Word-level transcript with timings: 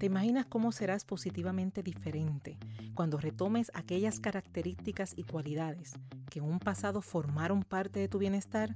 ¿Te 0.00 0.06
imaginas 0.06 0.46
cómo 0.46 0.72
serás 0.72 1.04
positivamente 1.04 1.82
diferente 1.82 2.56
cuando 2.94 3.18
retomes 3.18 3.70
aquellas 3.74 4.18
características 4.18 5.12
y 5.14 5.24
cualidades 5.24 5.92
que 6.30 6.38
en 6.38 6.46
un 6.46 6.58
pasado 6.58 7.02
formaron 7.02 7.62
parte 7.62 8.00
de 8.00 8.08
tu 8.08 8.16
bienestar? 8.16 8.74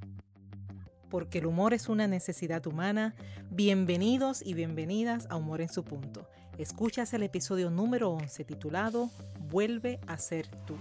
Porque 1.09 1.39
el 1.39 1.47
humor 1.47 1.73
es 1.73 1.89
una 1.89 2.07
necesidad 2.07 2.67
humana. 2.67 3.15
Bienvenidos 3.51 4.43
y 4.45 4.53
bienvenidas 4.53 5.27
a 5.31 5.37
Humor 5.37 5.63
en 5.63 5.71
su 5.71 5.83
punto. 5.83 6.29
Escuchas 6.59 7.15
el 7.15 7.23
episodio 7.23 7.71
número 7.71 8.11
11 8.11 8.45
titulado 8.45 9.11
Vuelve 9.49 10.01
a 10.07 10.19
ser 10.19 10.47
tú. 10.67 10.77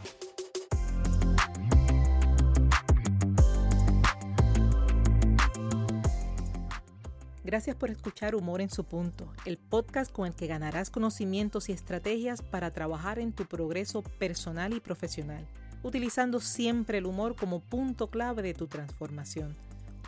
Gracias 7.53 7.75
por 7.75 7.91
escuchar 7.91 8.33
Humor 8.33 8.61
en 8.61 8.71
su 8.71 8.83
punto, 8.83 9.31
el 9.45 9.59
podcast 9.59 10.11
con 10.11 10.25
el 10.25 10.33
que 10.33 10.47
ganarás 10.47 10.89
conocimientos 10.89 11.69
y 11.69 11.71
estrategias 11.71 12.41
para 12.41 12.71
trabajar 12.71 13.19
en 13.19 13.31
tu 13.31 13.45
progreso 13.45 14.01
personal 14.01 14.73
y 14.73 14.79
profesional, 14.79 15.45
utilizando 15.83 16.39
siempre 16.39 16.97
el 16.97 17.05
humor 17.05 17.35
como 17.35 17.59
punto 17.59 18.09
clave 18.09 18.41
de 18.41 18.55
tu 18.55 18.65
transformación. 18.65 19.55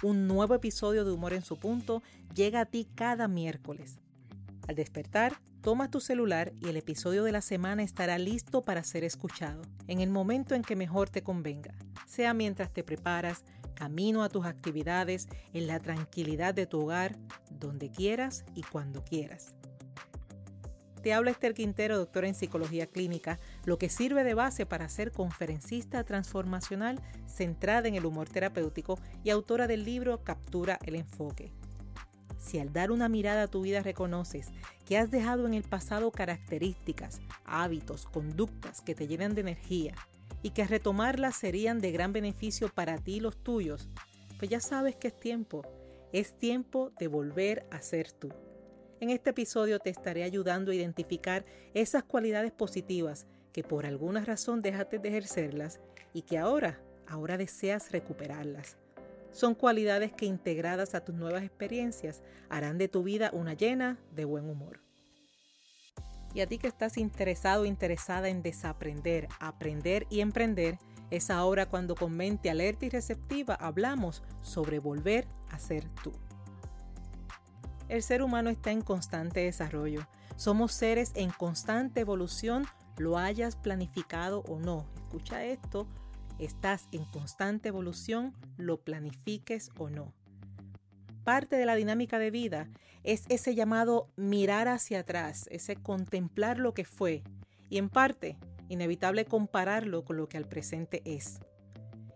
Un 0.01 0.25
nuevo 0.25 0.55
episodio 0.55 1.05
de 1.05 1.11
Humor 1.11 1.33
en 1.33 1.43
su 1.43 1.55
punto 1.59 2.01
llega 2.33 2.61
a 2.61 2.65
ti 2.65 2.87
cada 2.95 3.27
miércoles. 3.27 3.99
Al 4.67 4.73
despertar, 4.73 5.39
toma 5.61 5.91
tu 5.91 5.99
celular 5.99 6.51
y 6.59 6.69
el 6.69 6.77
episodio 6.77 7.23
de 7.23 7.31
la 7.31 7.41
semana 7.41 7.83
estará 7.83 8.17
listo 8.17 8.63
para 8.63 8.83
ser 8.83 9.03
escuchado, 9.03 9.61
en 9.87 9.99
el 9.99 10.09
momento 10.09 10.55
en 10.55 10.63
que 10.63 10.75
mejor 10.75 11.11
te 11.11 11.21
convenga, 11.21 11.75
sea 12.07 12.33
mientras 12.33 12.73
te 12.73 12.83
preparas, 12.83 13.43
camino 13.75 14.23
a 14.23 14.29
tus 14.29 14.45
actividades, 14.45 15.27
en 15.53 15.67
la 15.67 15.79
tranquilidad 15.79 16.55
de 16.55 16.65
tu 16.65 16.81
hogar, 16.81 17.15
donde 17.51 17.91
quieras 17.91 18.45
y 18.55 18.63
cuando 18.63 19.03
quieras. 19.03 19.53
Te 21.05 21.13
habla 21.13 21.29
Esther 21.29 21.53
Quintero, 21.53 21.99
doctora 21.99 22.27
en 22.27 22.33
psicología 22.33 22.87
clínica, 22.87 23.37
lo 23.63 23.77
que 23.77 23.89
sirve 23.89 24.23
de 24.23 24.33
base 24.33 24.65
para 24.65 24.89
ser 24.89 25.11
conferencista 25.11 26.03
transformacional 26.03 26.99
centrada 27.27 27.87
en 27.87 27.93
el 27.93 28.07
humor 28.07 28.27
terapéutico 28.27 28.97
y 29.23 29.29
autora 29.29 29.67
del 29.67 29.85
libro 29.85 30.23
Captura 30.23 30.79
el 30.83 30.95
enfoque. 30.95 31.51
Si 32.39 32.57
al 32.57 32.73
dar 32.73 32.91
una 32.91 33.07
mirada 33.07 33.43
a 33.43 33.47
tu 33.47 33.61
vida 33.61 33.83
reconoces 33.83 34.47
que 34.87 34.97
has 34.97 35.11
dejado 35.11 35.45
en 35.45 35.53
el 35.53 35.63
pasado 35.63 36.11
características, 36.11 37.19
hábitos, 37.45 38.07
conductas 38.07 38.81
que 38.81 38.95
te 38.95 39.07
llenan 39.07 39.35
de 39.35 39.41
energía, 39.41 39.93
y 40.45 40.51
que 40.51 40.63
retomarlas 40.67 41.35
serían 41.35 41.81
de 41.81 41.91
gran 41.91 42.13
beneficio 42.13 42.69
para 42.69 42.99
ti 42.99 43.15
y 43.15 43.19
los 43.19 43.35
tuyos, 43.35 43.89
pues 44.37 44.51
ya 44.51 44.59
sabes 44.59 44.95
que 44.95 45.07
es 45.07 45.19
tiempo, 45.19 45.63
es 46.13 46.37
tiempo 46.37 46.91
de 46.99 47.07
volver 47.07 47.65
a 47.71 47.81
ser 47.81 48.11
tú. 48.11 48.29
En 48.99 49.09
este 49.09 49.31
episodio 49.31 49.79
te 49.79 49.89
estaré 49.89 50.21
ayudando 50.21 50.69
a 50.69 50.75
identificar 50.75 51.45
esas 51.73 52.03
cualidades 52.03 52.51
positivas 52.51 53.25
que 53.53 53.63
por 53.63 53.87
alguna 53.87 54.23
razón 54.23 54.61
dejaste 54.61 54.99
de 54.99 55.09
ejercerlas 55.09 55.79
y 56.13 56.21
que 56.21 56.37
ahora, 56.37 56.79
ahora 57.07 57.37
deseas 57.37 57.91
recuperarlas. 57.91 58.77
Son 59.31 59.55
cualidades 59.55 60.13
que 60.13 60.27
integradas 60.27 60.93
a 60.93 61.03
tus 61.03 61.15
nuevas 61.15 61.41
experiencias 61.41 62.21
harán 62.49 62.77
de 62.77 62.87
tu 62.87 63.01
vida 63.01 63.31
una 63.33 63.55
llena 63.55 63.97
de 64.11 64.25
buen 64.25 64.47
humor. 64.47 64.84
Y 66.35 66.41
a 66.41 66.47
ti 66.47 66.57
que 66.57 66.67
estás 66.67 66.97
interesado 66.97 67.63
o 67.63 67.65
interesada 67.65 68.27
en 68.27 68.43
desaprender, 68.43 69.29
aprender 69.39 70.05
y 70.09 70.19
emprender, 70.19 70.77
es 71.09 71.29
ahora 71.29 71.69
cuando 71.69 71.95
con 71.95 72.11
mente 72.11 72.49
alerta 72.49 72.85
y 72.85 72.89
receptiva 72.89 73.55
hablamos 73.55 74.21
sobre 74.41 74.79
volver 74.79 75.29
a 75.49 75.59
ser 75.59 75.87
tú. 76.03 76.11
El 77.87 78.03
ser 78.03 78.21
humano 78.21 78.49
está 78.49 78.71
en 78.71 78.81
constante 78.81 79.39
desarrollo. 79.39 80.05
Somos 80.35 80.73
seres 80.73 81.13
en 81.15 81.29
constante 81.29 82.01
evolución, 82.01 82.65
lo 82.97 83.17
hayas 83.17 83.55
planificado 83.55 84.41
o 84.49 84.59
no. 84.59 84.85
Escucha 84.97 85.45
esto, 85.45 85.87
estás 86.37 86.89
en 86.91 87.05
constante 87.05 87.69
evolución, 87.69 88.33
lo 88.57 88.81
planifiques 88.81 89.71
o 89.77 89.89
no 89.89 90.11
parte 91.25 91.57
de 91.57 91.65
la 91.65 91.75
dinámica 91.75 92.19
de 92.19 92.31
vida 92.31 92.69
es 93.03 93.25
ese 93.27 93.55
llamado 93.55 94.07
mirar 94.15 94.69
hacia 94.69 94.99
atrás, 94.99 95.47
ese 95.51 95.75
contemplar 95.75 96.59
lo 96.59 96.73
que 96.73 96.85
fue 96.85 97.23
y 97.69 97.79
en 97.79 97.89
parte 97.89 98.37
inevitable 98.69 99.25
compararlo 99.25 100.05
con 100.05 100.17
lo 100.17 100.29
que 100.29 100.37
al 100.37 100.47
presente 100.47 101.01
es. 101.03 101.39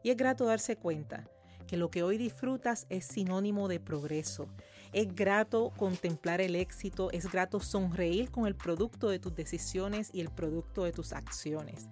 Y 0.04 0.12
es 0.12 0.18
grato 0.18 0.46
darse 0.46 0.78
cuenta 0.78 1.28
que 1.68 1.76
lo 1.76 1.92
que 1.92 2.04
hoy 2.04 2.18
disfrutas 2.18 2.86
es 2.90 3.06
sinónimo 3.06 3.68
de 3.68 3.80
progreso. 3.80 4.48
Es 4.94 5.14
grato 5.14 5.72
contemplar 5.76 6.40
el 6.40 6.56
éxito, 6.56 7.12
es 7.12 7.32
grato 7.32 7.60
sonreír 7.60 8.32
con 8.32 8.48
el 8.48 8.56
producto 8.56 9.10
de 9.10 9.20
tus 9.20 9.36
decisiones 9.36 10.10
y 10.14 10.22
el 10.22 10.30
producto 10.30 10.84
de 10.84 10.92
tus 10.92 11.14
acciones. 11.14 11.90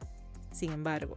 Sin 0.52 0.72
embargo, 0.72 1.16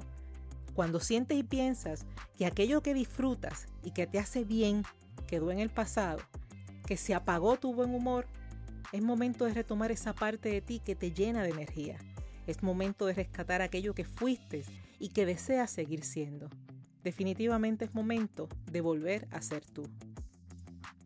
cuando 0.75 0.99
sientes 1.01 1.39
y 1.39 1.43
piensas 1.43 2.07
que 2.37 2.47
aquello 2.47 2.83
que 2.83 2.95
disfrutas 2.95 3.67
y 3.83 3.93
que 3.93 4.07
te 4.07 4.19
hace 4.19 4.45
bien 4.45 4.83
quedó 5.31 5.53
en 5.53 5.61
el 5.61 5.71
pasado, 5.71 6.19
que 6.87 6.97
se 6.97 7.15
apagó 7.15 7.57
tu 7.57 7.73
buen 7.73 7.95
humor, 7.95 8.27
es 8.91 9.01
momento 9.01 9.45
de 9.45 9.55
retomar 9.55 9.93
esa 9.93 10.13
parte 10.13 10.49
de 10.49 10.61
ti 10.61 10.81
que 10.85 10.97
te 10.97 11.13
llena 11.13 11.45
de 11.45 11.51
energía. 11.51 11.99
Es 12.49 12.65
momento 12.65 13.07
de 13.07 13.15
rescatar 13.15 13.63
aquello 13.63 13.95
que 13.95 14.05
fuiste 14.05 14.65
y 14.99 15.11
que 15.11 15.27
deseas 15.27 15.71
seguir 15.71 16.03
siendo. 16.03 16.49
Definitivamente 17.05 17.85
es 17.85 17.95
momento 17.95 18.49
de 18.73 18.81
volver 18.81 19.29
a 19.31 19.41
ser 19.41 19.65
tú. 19.65 19.85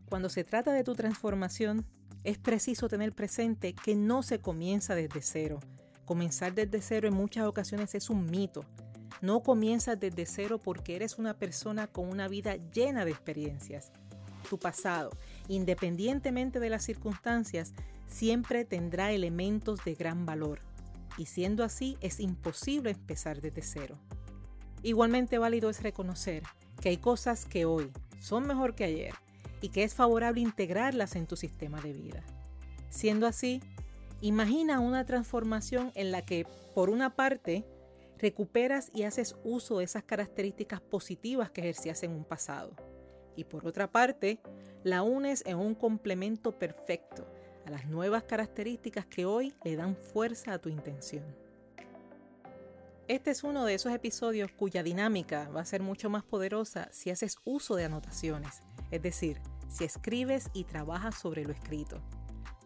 Cuando 0.08 0.30
se 0.30 0.42
trata 0.42 0.72
de 0.72 0.84
tu 0.84 0.94
transformación, 0.94 1.84
es 2.22 2.38
preciso 2.38 2.88
tener 2.88 3.12
presente 3.12 3.74
que 3.74 3.94
no 3.94 4.22
se 4.22 4.38
comienza 4.38 4.94
desde 4.94 5.20
cero. 5.20 5.60
Comenzar 6.06 6.54
desde 6.54 6.80
cero 6.80 7.08
en 7.08 7.14
muchas 7.14 7.44
ocasiones 7.44 7.94
es 7.94 8.08
un 8.08 8.24
mito. 8.24 8.64
No 9.20 9.42
comienzas 9.42 10.00
desde 10.00 10.24
cero 10.24 10.58
porque 10.58 10.96
eres 10.96 11.18
una 11.18 11.34
persona 11.34 11.88
con 11.88 12.08
una 12.08 12.26
vida 12.26 12.56
llena 12.72 13.04
de 13.04 13.10
experiencias 13.10 13.92
tu 14.54 14.60
pasado, 14.60 15.10
independientemente 15.48 16.60
de 16.60 16.70
las 16.70 16.84
circunstancias, 16.84 17.74
siempre 18.06 18.64
tendrá 18.64 19.10
elementos 19.10 19.84
de 19.84 19.96
gran 19.96 20.26
valor. 20.26 20.60
Y 21.18 21.26
siendo 21.26 21.64
así, 21.64 21.98
es 22.00 22.20
imposible 22.20 22.90
empezar 22.90 23.40
desde 23.40 23.62
cero. 23.62 23.98
Igualmente 24.84 25.38
válido 25.38 25.70
es 25.70 25.82
reconocer 25.82 26.44
que 26.80 26.90
hay 26.90 26.98
cosas 26.98 27.46
que 27.46 27.64
hoy 27.64 27.90
son 28.20 28.46
mejor 28.46 28.76
que 28.76 28.84
ayer 28.84 29.14
y 29.60 29.70
que 29.70 29.82
es 29.82 29.94
favorable 29.94 30.40
integrarlas 30.40 31.16
en 31.16 31.26
tu 31.26 31.34
sistema 31.34 31.80
de 31.80 31.92
vida. 31.92 32.22
Siendo 32.90 33.26
así, 33.26 33.60
imagina 34.20 34.78
una 34.78 35.04
transformación 35.04 35.90
en 35.96 36.12
la 36.12 36.24
que, 36.24 36.46
por 36.76 36.90
una 36.90 37.16
parte, 37.16 37.66
recuperas 38.18 38.92
y 38.94 39.02
haces 39.02 39.34
uso 39.42 39.78
de 39.78 39.84
esas 39.84 40.04
características 40.04 40.80
positivas 40.80 41.50
que 41.50 41.62
ejercías 41.62 42.04
en 42.04 42.12
un 42.12 42.24
pasado 42.24 42.93
y 43.36 43.44
por 43.44 43.66
otra 43.66 43.90
parte, 43.90 44.40
la 44.82 45.02
unes 45.02 45.42
en 45.46 45.58
un 45.58 45.74
complemento 45.74 46.58
perfecto 46.58 47.26
a 47.66 47.70
las 47.70 47.86
nuevas 47.86 48.24
características 48.24 49.06
que 49.06 49.24
hoy 49.24 49.54
le 49.64 49.76
dan 49.76 49.96
fuerza 49.96 50.52
a 50.52 50.58
tu 50.58 50.68
intención. 50.68 51.24
Este 53.06 53.30
es 53.30 53.44
uno 53.44 53.66
de 53.66 53.74
esos 53.74 53.92
episodios 53.92 54.50
cuya 54.52 54.82
dinámica 54.82 55.48
va 55.50 55.60
a 55.60 55.66
ser 55.66 55.82
mucho 55.82 56.08
más 56.08 56.22
poderosa 56.22 56.88
si 56.90 57.10
haces 57.10 57.36
uso 57.44 57.76
de 57.76 57.84
anotaciones, 57.84 58.62
es 58.90 59.02
decir, 59.02 59.40
si 59.68 59.84
escribes 59.84 60.48
y 60.54 60.64
trabajas 60.64 61.14
sobre 61.14 61.44
lo 61.44 61.52
escrito. 61.52 62.00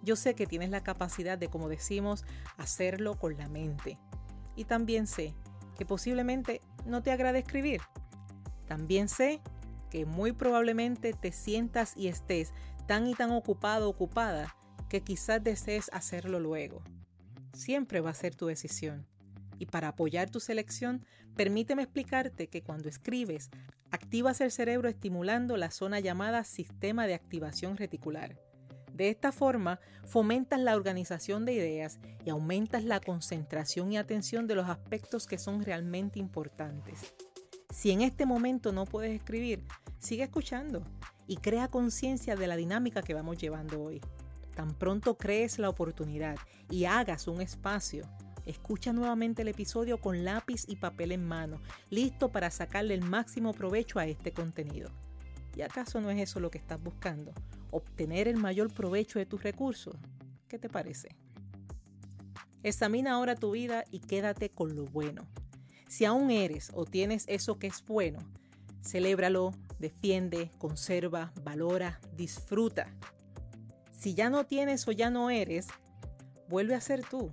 Yo 0.02 0.14
sé 0.14 0.34
que 0.34 0.46
tienes 0.46 0.70
la 0.70 0.84
capacidad 0.84 1.36
de, 1.38 1.48
como 1.48 1.68
decimos, 1.68 2.24
hacerlo 2.56 3.18
con 3.18 3.36
la 3.36 3.48
mente. 3.48 3.98
Y 4.54 4.64
también 4.64 5.06
sé 5.06 5.34
que 5.76 5.84
posiblemente 5.84 6.60
no 6.86 7.02
te 7.02 7.10
agrade 7.10 7.40
escribir. 7.40 7.80
También 8.66 9.08
sé 9.08 9.40
que 9.90 10.06
muy 10.06 10.32
probablemente 10.32 11.12
te 11.12 11.32
sientas 11.32 11.94
y 11.96 12.08
estés 12.08 12.52
tan 12.86 13.06
y 13.06 13.14
tan 13.14 13.30
ocupado 13.30 13.86
o 13.86 13.90
ocupada 13.90 14.56
que 14.88 15.02
quizás 15.02 15.42
desees 15.42 15.90
hacerlo 15.92 16.40
luego. 16.40 16.82
Siempre 17.52 18.00
va 18.00 18.10
a 18.10 18.14
ser 18.14 18.34
tu 18.34 18.46
decisión. 18.46 19.06
Y 19.58 19.66
para 19.66 19.88
apoyar 19.88 20.30
tu 20.30 20.40
selección, 20.40 21.04
permíteme 21.36 21.82
explicarte 21.82 22.48
que 22.48 22.62
cuando 22.62 22.88
escribes, 22.88 23.50
activas 23.90 24.40
el 24.40 24.50
cerebro 24.50 24.88
estimulando 24.88 25.56
la 25.56 25.70
zona 25.70 26.00
llamada 26.00 26.44
sistema 26.44 27.06
de 27.06 27.14
activación 27.14 27.76
reticular. 27.76 28.38
De 28.94 29.10
esta 29.10 29.30
forma, 29.30 29.78
fomentas 30.04 30.60
la 30.60 30.74
organización 30.74 31.44
de 31.44 31.52
ideas 31.52 32.00
y 32.24 32.30
aumentas 32.30 32.84
la 32.84 33.00
concentración 33.00 33.92
y 33.92 33.96
atención 33.96 34.46
de 34.46 34.56
los 34.56 34.68
aspectos 34.68 35.26
que 35.26 35.38
son 35.38 35.62
realmente 35.62 36.18
importantes. 36.18 37.14
Si 37.78 37.92
en 37.92 38.02
este 38.02 38.26
momento 38.26 38.72
no 38.72 38.86
puedes 38.86 39.14
escribir, 39.14 39.62
sigue 40.00 40.24
escuchando 40.24 40.82
y 41.28 41.36
crea 41.36 41.68
conciencia 41.68 42.34
de 42.34 42.48
la 42.48 42.56
dinámica 42.56 43.02
que 43.02 43.14
vamos 43.14 43.38
llevando 43.38 43.80
hoy. 43.80 44.00
Tan 44.56 44.74
pronto 44.74 45.16
crees 45.16 45.60
la 45.60 45.68
oportunidad 45.68 46.34
y 46.68 46.86
hagas 46.86 47.28
un 47.28 47.40
espacio, 47.40 48.04
escucha 48.46 48.92
nuevamente 48.92 49.42
el 49.42 49.48
episodio 49.48 50.00
con 50.00 50.24
lápiz 50.24 50.64
y 50.66 50.74
papel 50.74 51.12
en 51.12 51.24
mano, 51.24 51.60
listo 51.88 52.32
para 52.32 52.50
sacarle 52.50 52.94
el 52.94 53.02
máximo 53.02 53.54
provecho 53.54 54.00
a 54.00 54.06
este 54.06 54.32
contenido. 54.32 54.90
¿Y 55.54 55.62
acaso 55.62 56.00
no 56.00 56.10
es 56.10 56.18
eso 56.18 56.40
lo 56.40 56.50
que 56.50 56.58
estás 56.58 56.82
buscando? 56.82 57.32
¿Obtener 57.70 58.26
el 58.26 58.38
mayor 58.38 58.74
provecho 58.74 59.20
de 59.20 59.26
tus 59.26 59.44
recursos? 59.44 59.94
¿Qué 60.48 60.58
te 60.58 60.68
parece? 60.68 61.14
Examina 62.64 63.12
ahora 63.12 63.36
tu 63.36 63.52
vida 63.52 63.84
y 63.92 64.00
quédate 64.00 64.50
con 64.50 64.74
lo 64.74 64.84
bueno. 64.86 65.28
Si 65.88 66.04
aún 66.04 66.30
eres 66.30 66.70
o 66.74 66.84
tienes 66.84 67.24
eso 67.28 67.58
que 67.58 67.66
es 67.66 67.84
bueno, 67.84 68.18
celébralo, 68.84 69.52
defiende, 69.78 70.50
conserva, 70.58 71.32
valora, 71.42 71.98
disfruta. 72.14 72.94
Si 73.90 74.14
ya 74.14 74.30
no 74.30 74.44
tienes 74.44 74.86
o 74.86 74.92
ya 74.92 75.10
no 75.10 75.30
eres, 75.30 75.66
vuelve 76.48 76.74
a 76.74 76.80
ser 76.80 77.04
tú. 77.04 77.32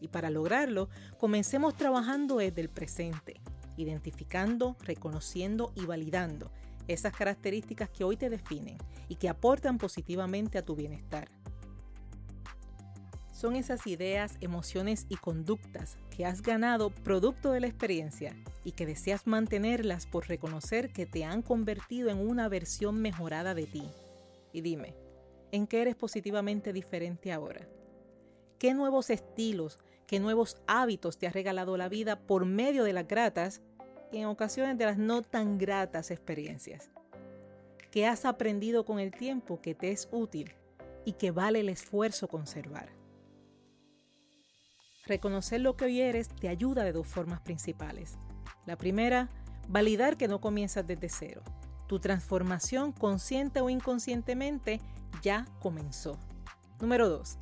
Y 0.00 0.08
para 0.08 0.30
lograrlo, 0.30 0.88
comencemos 1.18 1.76
trabajando 1.76 2.36
desde 2.36 2.60
el 2.60 2.70
presente, 2.70 3.40
identificando, 3.76 4.76
reconociendo 4.80 5.72
y 5.74 5.84
validando 5.84 6.52
esas 6.86 7.12
características 7.12 7.90
que 7.90 8.04
hoy 8.04 8.16
te 8.16 8.30
definen 8.30 8.78
y 9.08 9.16
que 9.16 9.28
aportan 9.28 9.76
positivamente 9.76 10.56
a 10.56 10.64
tu 10.64 10.74
bienestar. 10.74 11.28
Son 13.38 13.54
esas 13.54 13.86
ideas, 13.86 14.36
emociones 14.40 15.06
y 15.08 15.14
conductas 15.14 15.96
que 16.10 16.26
has 16.26 16.42
ganado 16.42 16.90
producto 16.90 17.52
de 17.52 17.60
la 17.60 17.68
experiencia 17.68 18.34
y 18.64 18.72
que 18.72 18.84
deseas 18.84 19.28
mantenerlas 19.28 20.08
por 20.08 20.26
reconocer 20.26 20.92
que 20.92 21.06
te 21.06 21.24
han 21.24 21.42
convertido 21.42 22.10
en 22.10 22.18
una 22.18 22.48
versión 22.48 23.00
mejorada 23.00 23.54
de 23.54 23.66
ti. 23.66 23.84
Y 24.52 24.62
dime, 24.62 24.96
¿en 25.52 25.68
qué 25.68 25.82
eres 25.82 25.94
positivamente 25.94 26.72
diferente 26.72 27.30
ahora? 27.30 27.68
¿Qué 28.58 28.74
nuevos 28.74 29.08
estilos, 29.08 29.78
qué 30.08 30.18
nuevos 30.18 30.56
hábitos 30.66 31.16
te 31.16 31.28
ha 31.28 31.30
regalado 31.30 31.76
la 31.76 31.88
vida 31.88 32.18
por 32.18 32.44
medio 32.44 32.82
de 32.82 32.92
las 32.92 33.06
gratas 33.06 33.60
y 34.10 34.18
en 34.18 34.26
ocasiones 34.26 34.76
de 34.78 34.86
las 34.86 34.98
no 34.98 35.22
tan 35.22 35.58
gratas 35.58 36.10
experiencias? 36.10 36.90
¿Qué 37.92 38.04
has 38.04 38.24
aprendido 38.24 38.84
con 38.84 38.98
el 38.98 39.12
tiempo 39.12 39.60
que 39.60 39.76
te 39.76 39.92
es 39.92 40.08
útil 40.10 40.54
y 41.04 41.12
que 41.12 41.30
vale 41.30 41.60
el 41.60 41.68
esfuerzo 41.68 42.26
conservar? 42.26 42.97
Reconocer 45.08 45.62
lo 45.62 45.74
que 45.74 45.86
hoy 45.86 46.02
eres 46.02 46.28
te 46.28 46.50
ayuda 46.50 46.84
de 46.84 46.92
dos 46.92 47.06
formas 47.06 47.40
principales. 47.40 48.18
La 48.66 48.76
primera, 48.76 49.30
validar 49.66 50.18
que 50.18 50.28
no 50.28 50.38
comienzas 50.38 50.86
desde 50.86 51.08
cero. 51.08 51.42
Tu 51.86 51.98
transformación, 51.98 52.92
consciente 52.92 53.62
o 53.62 53.70
inconscientemente, 53.70 54.82
ya 55.22 55.46
comenzó. 55.60 56.18
Número 56.78 57.08
dos, 57.08 57.38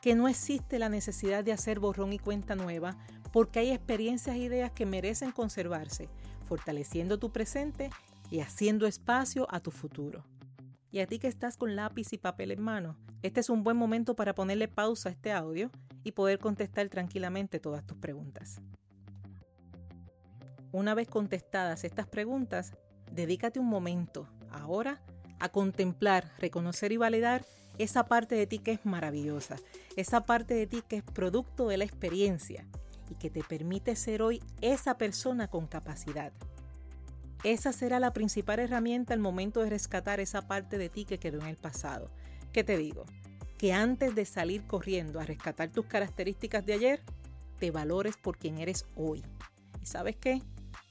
que 0.00 0.14
no 0.14 0.28
existe 0.28 0.78
la 0.78 0.88
necesidad 0.88 1.44
de 1.44 1.52
hacer 1.52 1.78
borrón 1.78 2.14
y 2.14 2.18
cuenta 2.18 2.56
nueva 2.56 2.96
porque 3.32 3.58
hay 3.58 3.70
experiencias 3.70 4.36
e 4.36 4.40
ideas 4.40 4.70
que 4.70 4.86
merecen 4.86 5.30
conservarse, 5.30 6.08
fortaleciendo 6.48 7.18
tu 7.18 7.30
presente 7.30 7.90
y 8.30 8.40
haciendo 8.40 8.86
espacio 8.86 9.46
a 9.50 9.60
tu 9.60 9.70
futuro. 9.70 10.24
Y 10.90 11.00
a 11.00 11.06
ti 11.06 11.18
que 11.18 11.28
estás 11.28 11.58
con 11.58 11.76
lápiz 11.76 12.14
y 12.14 12.18
papel 12.18 12.50
en 12.50 12.62
mano, 12.62 12.96
este 13.20 13.40
es 13.40 13.50
un 13.50 13.62
buen 13.62 13.76
momento 13.76 14.16
para 14.16 14.34
ponerle 14.34 14.68
pausa 14.68 15.10
a 15.10 15.12
este 15.12 15.32
audio 15.32 15.70
y 16.04 16.12
poder 16.12 16.38
contestar 16.38 16.88
tranquilamente 16.88 17.60
todas 17.60 17.86
tus 17.86 17.98
preguntas. 17.98 18.60
Una 20.72 20.94
vez 20.94 21.08
contestadas 21.08 21.84
estas 21.84 22.06
preguntas, 22.06 22.74
dedícate 23.12 23.58
un 23.58 23.66
momento, 23.66 24.28
ahora, 24.50 25.00
a 25.40 25.48
contemplar, 25.48 26.30
reconocer 26.38 26.92
y 26.92 26.96
validar 26.96 27.44
esa 27.78 28.04
parte 28.04 28.34
de 28.34 28.46
ti 28.46 28.58
que 28.58 28.72
es 28.72 28.84
maravillosa, 28.84 29.56
esa 29.96 30.24
parte 30.26 30.54
de 30.54 30.66
ti 30.66 30.82
que 30.86 30.96
es 30.96 31.02
producto 31.02 31.66
de 31.68 31.78
la 31.78 31.84
experiencia 31.84 32.66
y 33.08 33.14
que 33.14 33.30
te 33.30 33.42
permite 33.42 33.96
ser 33.96 34.22
hoy 34.22 34.42
esa 34.60 34.96
persona 34.98 35.48
con 35.48 35.66
capacidad. 35.66 36.32
Esa 37.42 37.72
será 37.72 37.98
la 37.98 38.12
principal 38.12 38.60
herramienta 38.60 39.14
al 39.14 39.20
momento 39.20 39.62
de 39.62 39.70
rescatar 39.70 40.20
esa 40.20 40.46
parte 40.46 40.76
de 40.76 40.90
ti 40.90 41.06
que 41.06 41.18
quedó 41.18 41.40
en 41.40 41.46
el 41.46 41.56
pasado. 41.56 42.10
¿Qué 42.52 42.62
te 42.62 42.76
digo? 42.76 43.06
Que 43.60 43.74
antes 43.74 44.14
de 44.14 44.24
salir 44.24 44.66
corriendo 44.66 45.20
a 45.20 45.24
rescatar 45.26 45.68
tus 45.68 45.84
características 45.84 46.64
de 46.64 46.72
ayer, 46.72 47.02
te 47.58 47.70
valores 47.70 48.16
por 48.16 48.38
quien 48.38 48.56
eres 48.56 48.86
hoy. 48.96 49.22
¿Y 49.82 49.84
sabes 49.84 50.16
qué? 50.16 50.40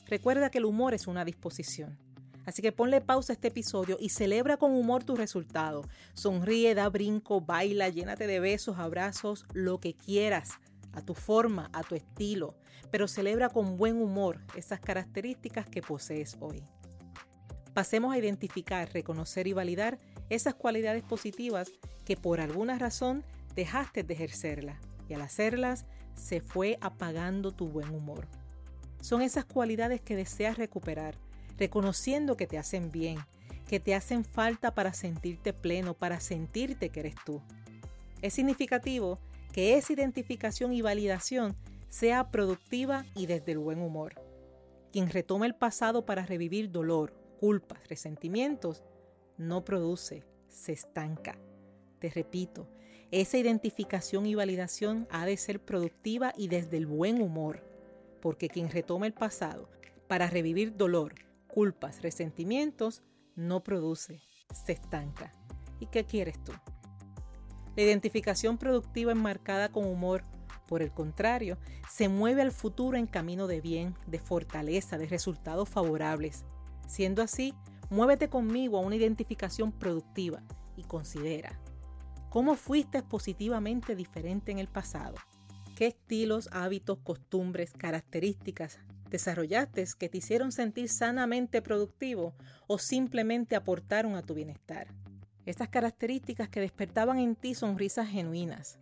Recuerda 0.06 0.52
que 0.52 0.60
el 0.60 0.66
humor 0.66 0.94
es 0.94 1.08
una 1.08 1.26
disposición. 1.26 1.98
Así 2.46 2.62
que 2.62 2.72
ponle 2.72 3.02
pausa 3.02 3.34
a 3.34 3.38
este 3.38 3.48
episodio 3.48 3.98
y 4.00 4.10
celebra 4.10 4.58
con 4.58 4.74
humor 4.74 5.04
tu 5.04 5.16
resultado. 5.16 5.82
Sonríe, 6.14 6.76
da 6.76 6.88
brinco, 6.90 7.42
baila, 7.42 7.90
llénate 7.90 8.28
de 8.28 8.40
besos, 8.40 8.78
abrazos, 8.78 9.48
lo 9.54 9.80
que 9.80 9.96
quieras, 9.96 10.60
a 10.94 11.02
tu 11.02 11.16
forma, 11.16 11.72
a 11.74 11.82
tu 11.82 11.96
estilo, 11.96 12.54
pero 12.92 13.08
celebra 13.08 13.50
con 13.50 13.78
buen 13.78 14.00
humor 14.00 14.42
esas 14.56 14.80
características 14.80 15.66
que 15.66 15.82
posees 15.82 16.38
hoy. 16.40 16.62
Pasemos 17.74 18.14
a 18.14 18.20
identificar, 18.20 18.94
reconocer 18.94 19.48
y 19.48 19.54
validar 19.54 19.98
esas 20.30 20.54
cualidades 20.54 21.04
positivas 21.04 21.72
que 22.06 22.16
por 22.16 22.40
alguna 22.42 22.78
razón 22.78 23.24
dejaste 23.56 24.04
de 24.04 24.14
ejercerlas 24.14 24.78
y 25.08 25.14
al 25.14 25.22
hacerlas 25.22 25.86
se 26.14 26.42
fue 26.42 26.78
apagando 26.82 27.52
tu 27.52 27.68
buen 27.68 27.90
humor. 27.90 28.28
Son 29.02 29.22
esas 29.22 29.46
cualidades 29.46 30.02
que 30.02 30.16
deseas 30.16 30.58
recuperar, 30.58 31.16
reconociendo 31.58 32.36
que 32.36 32.48
te 32.48 32.58
hacen 32.58 32.92
bien, 32.92 33.18
que 33.68 33.80
te 33.80 33.96
hacen 33.96 34.26
falta 34.26 34.74
para 34.74 34.94
sentirte 34.94 35.54
pleno, 35.54 35.94
para 35.94 36.20
sentirte 36.20 36.90
que 36.90 37.00
eres 37.00 37.16
tú. 37.26 37.42
Es 38.22 38.34
significativo 38.34 39.20
que 39.54 39.78
esa 39.78 39.94
identificación 39.94 40.74
y 40.74 40.82
validación 40.82 41.56
sea 41.90 42.30
productiva 42.32 43.06
y 43.16 43.26
desde 43.26 43.54
el 43.54 43.60
buen 43.60 43.80
humor. 43.82 44.16
Quien 44.92 45.10
retoma 45.10 45.46
el 45.46 45.56
pasado 45.56 46.06
para 46.06 46.26
revivir 46.26 46.72
dolor, 46.72 47.14
culpas, 47.40 47.88
resentimientos, 47.88 48.84
no 49.40 49.64
produce, 49.64 50.24
se 50.48 50.74
estanca. 50.74 51.40
Te 52.00 52.10
repito, 52.10 52.70
esa 53.10 53.38
identificación 53.38 54.28
y 54.28 54.36
validación 54.36 55.08
ha 55.10 55.26
de 55.26 55.38
ser 55.38 55.64
productiva 55.64 56.34
y 56.38 56.48
desde 56.50 56.78
el 56.78 56.86
buen 56.86 57.22
humor, 57.22 57.64
porque 58.22 58.50
quien 58.50 58.70
retoma 58.70 59.08
el 59.08 59.14
pasado 59.14 59.70
para 60.08 60.28
revivir 60.28 60.76
dolor, 60.76 61.16
culpas, 61.48 62.02
resentimientos, 62.02 63.02
no 63.36 63.64
produce, 63.64 64.22
se 64.54 64.74
estanca. 64.74 65.34
¿Y 65.80 65.88
qué 65.88 66.04
quieres 66.04 66.44
tú? 66.44 66.52
La 67.76 67.84
identificación 67.84 68.58
productiva 68.58 69.14
enmarcada 69.14 69.70
con 69.70 69.86
humor, 69.86 70.26
por 70.68 70.82
el 70.82 70.92
contrario, 70.92 71.58
se 71.90 72.10
mueve 72.10 72.42
al 72.42 72.52
futuro 72.52 72.98
en 72.98 73.08
camino 73.08 73.48
de 73.48 73.62
bien, 73.62 73.96
de 74.06 74.20
fortaleza, 74.20 74.98
de 74.98 75.08
resultados 75.08 75.70
favorables. 75.70 76.44
Siendo 76.88 77.22
así, 77.22 77.54
Muévete 77.90 78.30
conmigo 78.30 78.78
a 78.78 78.82
una 78.82 78.96
identificación 78.96 79.72
productiva 79.72 80.44
y 80.76 80.84
considera 80.84 81.60
cómo 82.30 82.56
fuiste 82.56 83.02
positivamente 83.02 83.96
diferente 83.96 84.52
en 84.52 84.60
el 84.60 84.68
pasado. 84.68 85.16
¿Qué 85.76 85.88
estilos, 85.88 86.50
hábitos, 86.52 87.00
costumbres, 87.00 87.72
características 87.74 88.80
desarrollaste 89.10 89.86
que 89.98 90.08
te 90.08 90.20
hicieron 90.20 90.52
sentir 90.52 90.88
sanamente 90.88 91.64
productivo 91.64 92.36
o 92.68 92.78
simplemente 92.78 93.56
aportaron 93.56 94.16
a 94.16 94.22
tu 94.22 94.36
bienestar? 94.36 94.94
Estas 95.48 95.70
características 95.70 96.48
que 96.48 96.60
despertaban 96.60 97.18
en 97.18 97.36
ti 97.36 97.56
sonrisas 97.56 98.08
genuinas. 98.08 98.78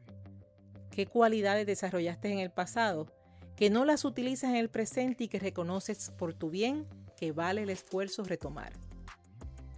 ¿Qué 0.91 1.05
cualidades 1.05 1.65
desarrollaste 1.65 2.29
en 2.33 2.39
el 2.39 2.51
pasado 2.51 3.07
que 3.55 3.69
no 3.69 3.85
las 3.85 4.03
utilizas 4.03 4.49
en 4.49 4.57
el 4.57 4.69
presente 4.69 5.23
y 5.23 5.27
que 5.29 5.39
reconoces 5.39 6.11
por 6.17 6.33
tu 6.33 6.49
bien 6.49 6.85
que 7.15 7.31
vale 7.31 7.63
el 7.63 7.69
esfuerzo 7.69 8.25
retomar? 8.25 8.73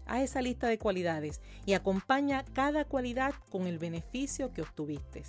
A 0.09 0.21
esa 0.21 0.41
lista 0.41 0.67
de 0.67 0.77
cualidades 0.77 1.39
y 1.65 1.73
acompaña 1.73 2.43
cada 2.53 2.83
cualidad 2.83 3.33
con 3.49 3.67
el 3.67 3.77
beneficio 3.77 4.51
que 4.51 4.63
obtuviste. 4.63 5.23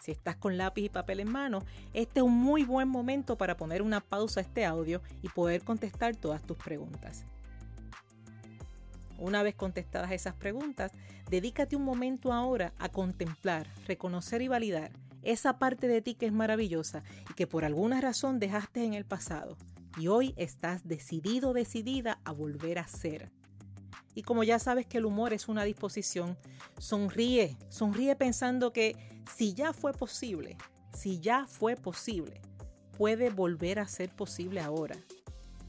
Si 0.00 0.12
estás 0.12 0.36
con 0.36 0.56
lápiz 0.56 0.84
y 0.84 0.88
papel 0.88 1.20
en 1.20 1.30
mano, 1.30 1.64
este 1.92 2.20
es 2.20 2.24
un 2.24 2.32
muy 2.32 2.64
buen 2.64 2.88
momento 2.88 3.36
para 3.36 3.56
poner 3.56 3.82
una 3.82 4.00
pausa 4.00 4.40
a 4.40 4.44
este 4.44 4.64
audio 4.64 5.02
y 5.22 5.28
poder 5.28 5.62
contestar 5.62 6.14
todas 6.14 6.42
tus 6.42 6.56
preguntas. 6.56 7.24
Una 9.18 9.42
vez 9.42 9.54
contestadas 9.54 10.12
esas 10.12 10.34
preguntas, 10.34 10.92
dedícate 11.28 11.74
un 11.74 11.84
momento 11.84 12.32
ahora 12.32 12.72
a 12.78 12.88
contemplar, 12.88 13.66
reconocer 13.86 14.42
y 14.42 14.48
validar 14.48 14.92
esa 15.22 15.58
parte 15.58 15.88
de 15.88 16.02
ti 16.02 16.14
que 16.14 16.26
es 16.26 16.32
maravillosa 16.32 17.02
y 17.28 17.34
que 17.34 17.48
por 17.48 17.64
alguna 17.64 18.00
razón 18.00 18.38
dejaste 18.38 18.84
en 18.84 18.94
el 18.94 19.04
pasado 19.04 19.56
y 19.98 20.06
hoy 20.08 20.34
estás 20.36 20.86
decidido, 20.86 21.52
decidida 21.52 22.20
a 22.24 22.30
volver 22.30 22.78
a 22.78 22.86
ser. 22.86 23.32
Y 24.16 24.22
como 24.22 24.44
ya 24.44 24.58
sabes 24.58 24.86
que 24.86 24.96
el 24.96 25.04
humor 25.04 25.34
es 25.34 25.46
una 25.46 25.62
disposición, 25.62 26.38
sonríe, 26.78 27.58
sonríe 27.68 28.16
pensando 28.16 28.72
que 28.72 28.96
si 29.36 29.52
ya 29.52 29.74
fue 29.74 29.92
posible, 29.92 30.56
si 30.96 31.20
ya 31.20 31.46
fue 31.46 31.76
posible, 31.76 32.40
puede 32.96 33.28
volver 33.28 33.78
a 33.78 33.86
ser 33.86 34.08
posible 34.08 34.60
ahora. 34.60 34.96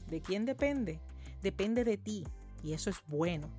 ¿De 0.06 0.22
quién 0.22 0.46
depende? 0.46 0.98
Depende 1.42 1.84
de 1.84 1.98
ti 1.98 2.26
y 2.62 2.72
eso 2.72 2.88
es 2.88 2.96
bueno. 3.06 3.50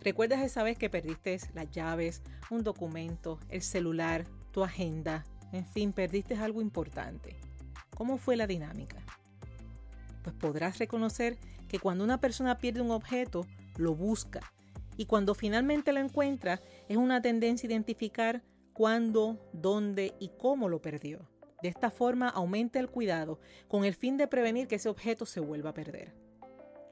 ¿Recuerdas 0.00 0.42
esa 0.42 0.62
vez 0.62 0.78
que 0.78 0.88
perdiste 0.88 1.36
las 1.52 1.68
llaves, 1.72 2.22
un 2.50 2.62
documento, 2.62 3.40
el 3.48 3.62
celular, 3.62 4.28
tu 4.52 4.62
agenda? 4.62 5.24
En 5.50 5.66
fin, 5.66 5.92
perdiste 5.92 6.36
algo 6.36 6.62
importante. 6.62 7.36
¿Cómo 7.96 8.16
fue 8.16 8.36
la 8.36 8.46
dinámica? 8.46 8.98
Pues 10.22 10.36
podrás 10.36 10.78
reconocer 10.78 11.36
que 11.66 11.80
cuando 11.80 12.04
una 12.04 12.20
persona 12.20 12.58
pierde 12.58 12.80
un 12.80 12.92
objeto, 12.92 13.44
lo 13.78 13.94
busca. 13.94 14.40
Y 14.98 15.06
cuando 15.06 15.34
finalmente 15.34 15.92
lo 15.92 16.00
encuentra, 16.00 16.60
es 16.88 16.96
una 16.96 17.22
tendencia 17.22 17.66
a 17.66 17.72
identificar 17.72 18.42
cuándo, 18.74 19.38
dónde 19.52 20.14
y 20.18 20.30
cómo 20.36 20.68
lo 20.68 20.82
perdió. 20.82 21.28
De 21.62 21.68
esta 21.68 21.90
forma 21.90 22.28
aumenta 22.28 22.78
el 22.78 22.90
cuidado 22.90 23.40
con 23.68 23.84
el 23.84 23.94
fin 23.94 24.16
de 24.16 24.28
prevenir 24.28 24.68
que 24.68 24.76
ese 24.76 24.88
objeto 24.88 25.24
se 25.24 25.40
vuelva 25.40 25.70
a 25.70 25.74
perder. 25.74 26.14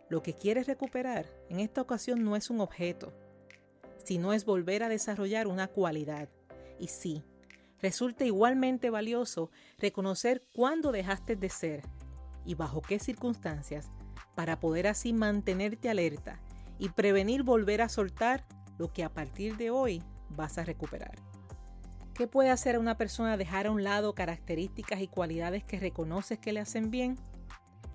Lo 0.08 0.22
que 0.22 0.34
quieres 0.34 0.66
recuperar 0.66 1.26
en 1.48 1.60
esta 1.60 1.80
ocasión 1.80 2.24
no 2.24 2.36
es 2.36 2.48
un 2.48 2.60
objeto, 2.60 3.12
sino 4.04 4.32
es 4.32 4.44
volver 4.44 4.82
a 4.82 4.88
desarrollar 4.88 5.48
una 5.48 5.66
cualidad. 5.66 6.28
Y 6.78 6.88
sí, 6.88 7.24
resulta 7.80 8.24
igualmente 8.24 8.90
valioso 8.90 9.50
reconocer 9.78 10.44
cuándo 10.54 10.92
dejaste 10.92 11.34
de 11.34 11.48
ser 11.48 11.82
y 12.44 12.54
bajo 12.54 12.82
qué 12.82 13.00
circunstancias 13.00 13.90
para 14.36 14.60
poder 14.60 14.86
así 14.86 15.12
mantenerte 15.12 15.88
alerta 15.88 16.40
y 16.78 16.90
prevenir 16.90 17.42
volver 17.42 17.82
a 17.82 17.88
soltar 17.88 18.44
lo 18.78 18.92
que 18.92 19.04
a 19.04 19.12
partir 19.12 19.56
de 19.56 19.70
hoy 19.70 20.02
vas 20.30 20.58
a 20.58 20.64
recuperar. 20.64 21.16
¿Qué 22.14 22.26
puede 22.26 22.50
hacer 22.50 22.76
a 22.76 22.80
una 22.80 22.96
persona 22.96 23.36
dejar 23.36 23.66
a 23.66 23.70
un 23.70 23.84
lado 23.84 24.14
características 24.14 25.00
y 25.00 25.08
cualidades 25.08 25.64
que 25.64 25.78
reconoces 25.78 26.38
que 26.38 26.52
le 26.52 26.60
hacen 26.60 26.90
bien? 26.90 27.16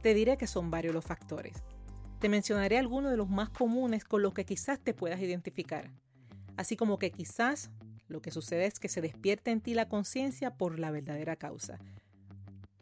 Te 0.02 0.14
diré 0.14 0.38
que 0.38 0.48
son 0.48 0.70
varios 0.70 0.94
los 0.94 1.06
factores. 1.06 1.64
Te 2.20 2.30
mencionaré 2.30 2.78
algunos 2.78 3.10
de 3.10 3.18
los 3.18 3.30
más 3.30 3.50
comunes 3.50 4.06
con 4.06 4.22
los 4.22 4.34
que 4.34 4.46
quizás 4.46 4.80
te 4.80 4.94
puedas 4.94 5.20
identificar, 5.20 5.90
así 6.56 6.78
como 6.78 7.00
que 7.00 7.12
quizás 7.12 7.72
lo 8.08 8.22
que 8.22 8.30
sucede 8.30 8.66
es 8.66 8.80
que 8.80 8.90
se 8.90 9.02
despierta 9.02 9.50
en 9.52 9.62
ti 9.62 9.74
la 9.74 9.90
conciencia 9.90 10.56
por 10.56 10.78
la 10.78 10.92
verdadera 10.92 11.36
causa. 11.36 11.80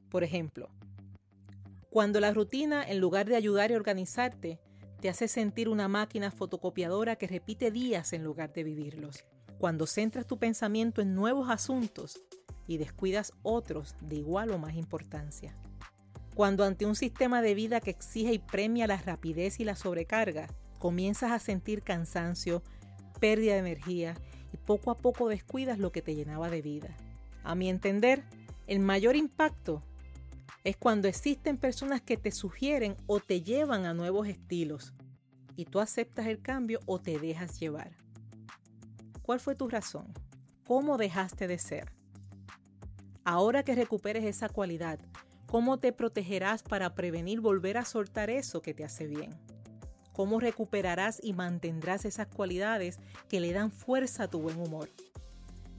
Por 0.09 0.23
ejemplo, 0.23 0.69
cuando 1.89 2.19
la 2.19 2.33
rutina, 2.33 2.83
en 2.83 2.99
lugar 2.99 3.27
de 3.27 3.35
ayudar 3.35 3.71
y 3.71 3.75
organizarte, 3.75 4.59
te 5.01 5.09
hace 5.09 5.27
sentir 5.27 5.69
una 5.69 5.87
máquina 5.87 6.31
fotocopiadora 6.31 7.15
que 7.15 7.27
repite 7.27 7.71
días 7.71 8.13
en 8.13 8.23
lugar 8.23 8.51
de 8.53 8.63
vivirlos 8.63 9.25
cuando 9.57 9.85
centras 9.85 10.25
tu 10.25 10.37
pensamiento 10.37 11.01
en 11.01 11.15
nuevos 11.15 11.49
asuntos 11.49 12.21
y 12.65 12.77
descuidas 12.77 13.33
otros 13.43 13.95
de 14.01 14.15
igual 14.15 14.51
o 14.51 14.57
más 14.57 14.75
importancia. 14.75 15.55
Cuando 16.33 16.63
ante 16.63 16.85
un 16.85 16.95
sistema 16.95 17.41
de 17.41 17.55
vida 17.55 17.81
que 17.81 17.89
exige 17.89 18.33
y 18.33 18.39
premia 18.39 18.87
la 18.87 18.97
rapidez 18.97 19.59
y 19.59 19.65
la 19.65 19.75
sobrecarga, 19.75 20.47
comienzas 20.79 21.31
a 21.31 21.39
sentir 21.39 21.81
cansancio, 21.81 22.63
pérdida 23.19 23.53
de 23.53 23.59
energía 23.59 24.15
y 24.53 24.57
poco 24.57 24.91
a 24.91 24.97
poco 24.97 25.27
descuidas 25.27 25.77
lo 25.77 25.91
que 25.91 26.01
te 26.01 26.15
llenaba 26.15 26.49
de 26.49 26.61
vida. 26.61 26.95
A 27.43 27.53
mi 27.53 27.69
entender, 27.69 28.23
el 28.67 28.79
mayor 28.79 29.17
impacto 29.17 29.83
es 30.69 30.77
cuando 30.77 31.07
existen 31.07 31.57
personas 31.57 31.99
que 31.99 32.15
te 32.15 32.29
sugieren 32.29 32.95
o 33.07 33.19
te 33.19 33.41
llevan 33.41 33.85
a 33.85 33.95
nuevos 33.95 34.27
estilos 34.27 34.93
y 35.55 35.65
tú 35.65 35.79
aceptas 35.79 36.27
el 36.27 36.41
cambio 36.43 36.79
o 36.85 36.99
te 36.99 37.17
dejas 37.17 37.59
llevar. 37.59 37.97
¿Cuál 39.23 39.39
fue 39.39 39.55
tu 39.55 39.67
razón? 39.67 40.13
¿Cómo 40.67 40.97
dejaste 40.97 41.47
de 41.47 41.57
ser? 41.57 41.91
Ahora 43.23 43.63
que 43.63 43.73
recuperes 43.73 44.23
esa 44.23 44.47
cualidad, 44.47 44.99
¿cómo 45.47 45.79
te 45.79 45.91
protegerás 45.91 46.61
para 46.61 46.93
prevenir 46.93 47.41
volver 47.41 47.79
a 47.79 47.85
soltar 47.85 48.29
eso 48.29 48.61
que 48.61 48.75
te 48.75 48.83
hace 48.83 49.07
bien? 49.07 49.31
¿Cómo 50.13 50.39
recuperarás 50.39 51.19
y 51.23 51.33
mantendrás 51.33 52.05
esas 52.05 52.27
cualidades 52.27 52.99
que 53.27 53.39
le 53.39 53.53
dan 53.53 53.71
fuerza 53.71 54.25
a 54.25 54.29
tu 54.29 54.39
buen 54.39 54.59
humor? 54.59 54.89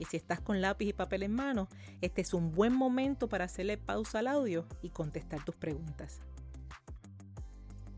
Y 0.01 0.05
si 0.05 0.17
estás 0.17 0.41
con 0.41 0.61
lápiz 0.61 0.87
y 0.87 0.93
papel 0.93 1.21
en 1.21 1.33
mano, 1.33 1.69
este 2.01 2.21
es 2.21 2.33
un 2.33 2.51
buen 2.51 2.73
momento 2.73 3.29
para 3.29 3.45
hacerle 3.45 3.77
pausa 3.77 4.17
al 4.17 4.27
audio 4.27 4.65
y 4.81 4.89
contestar 4.89 5.45
tus 5.45 5.55
preguntas. 5.55 6.21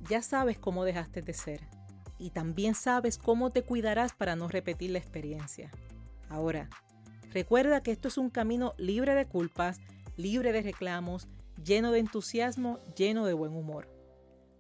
Ya 0.10 0.22
sabes 0.22 0.60
cómo 0.60 0.84
dejaste 0.84 1.22
de 1.22 1.34
ser 1.34 1.62
y 2.20 2.32
también 2.32 2.76
sabes 2.76 3.18
cómo 3.18 3.52
te 3.52 3.62
cuidarás 3.62 4.12
para 4.12 4.36
no 4.36 4.50
repetir 4.50 4.92
la 4.92 4.98
experiencia. 5.00 5.72
Ahora, 6.28 6.68
recuerda 7.32 7.82
que 7.82 7.92
esto 7.92 8.10
es 8.10 8.18
un 8.18 8.30
camino 8.30 8.74
libre 8.78 9.16
de 9.16 9.26
culpas, 9.26 9.80
libre 10.18 10.52
de 10.52 10.62
reclamos, 10.62 11.30
lleno 11.64 11.94
de 11.94 12.00
entusiasmo, 12.00 12.80
lleno 12.98 13.26
de 13.26 13.34
buen 13.34 13.56
humor. 13.56 13.88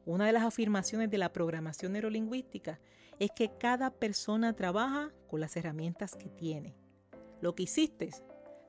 Una 0.05 0.27
de 0.27 0.31
las 0.31 0.43
afirmaciones 0.43 1.11
de 1.11 1.17
la 1.17 1.33
programación 1.33 1.91
neurolingüística 1.91 2.79
es 3.19 3.31
que 3.35 3.51
cada 3.59 3.89
persona 3.91 4.53
trabaja 4.53 5.11
con 5.27 5.41
las 5.41 5.57
herramientas 5.57 6.15
que 6.15 6.29
tiene. 6.29 6.81
Lo 7.43 7.53
que 7.55 7.63
hiciste, 7.63 8.09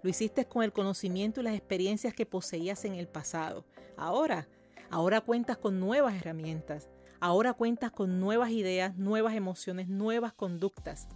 lo 0.02 0.10
hiciste 0.10 0.44
con 0.46 0.64
el 0.64 0.72
conocimiento 0.72 1.40
y 1.40 1.44
las 1.44 1.54
experiencias 1.54 2.12
que 2.12 2.26
poseías 2.26 2.84
en 2.84 2.94
el 2.94 3.08
pasado. 3.08 3.64
Ahora, 3.96 4.48
ahora 4.90 5.20
cuentas 5.20 5.56
con 5.56 5.80
nuevas 5.80 6.14
herramientas 6.14 6.90
Ahora 7.20 7.54
cuentas 7.54 7.90
con 7.90 8.20
nuevas 8.20 8.50
ideas, 8.50 8.96
nuevas 8.96 9.34
emociones, 9.34 9.88
nuevas 9.88 10.34
conductas, 10.34 11.08